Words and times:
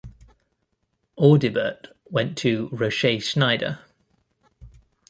Audibert 1.15 1.89
went 2.09 2.35
to 2.35 2.69
Rochet-Schneider. 2.71 3.81